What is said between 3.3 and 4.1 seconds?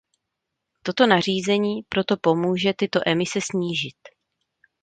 snížit.